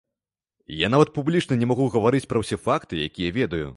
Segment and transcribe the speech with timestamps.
[0.79, 3.69] Я нават публічна не магу гаварыць пра ўсе факты, якія ведаю.